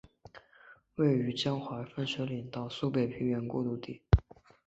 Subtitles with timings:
[0.95, 4.01] 位于江淮分水岭到苏北平原过度地。